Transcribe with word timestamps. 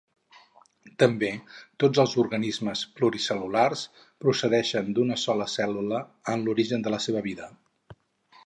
També 1.01 1.27
tots 1.83 2.01
els 2.03 2.15
organismes 2.23 2.81
pluricel·lulars 3.01 3.85
procedeixen 4.25 4.91
d'una 5.01 5.21
sola 5.25 5.49
cèl·lula 5.59 6.01
en 6.35 6.47
l'origen 6.49 6.89
de 6.89 6.95
la 6.97 7.03
seva 7.09 7.27
vida. 7.31 7.55